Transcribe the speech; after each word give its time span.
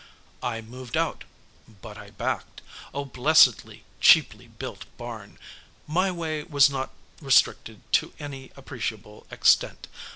I 0.41 0.61
moved 0.61 0.97
out. 0.97 1.25
But 1.79 1.95
I 1.95 2.09
backed. 2.09 2.63
Oh, 2.91 3.05
blessed, 3.05 3.63
cheaply 3.99 4.47
built 4.47 4.85
barn. 4.97 5.37
My 5.85 6.09
way 6.11 6.41
was 6.41 6.71
not 6.71 6.89
restricted 7.21 7.81
to 7.91 8.11
any 8.17 8.51
appreciable 8.57 9.27
extent. 9.29 9.85